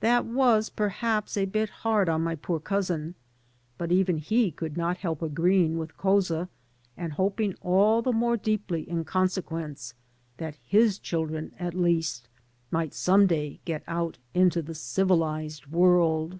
[0.00, 3.14] That was perhaps a bit hard on my poor cousin,
[3.78, 6.50] but even he could not help agreeing with Couza
[6.94, 9.94] and hoping all the more deeply, in consequence,
[10.36, 12.28] that his children at least
[12.70, 16.38] might some day get out into the civilized world.